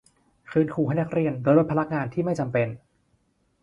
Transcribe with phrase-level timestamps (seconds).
[0.49, 2.67] คืนครูให้นักเรียนโดยลดภาระงานที่ไม่จำเป็น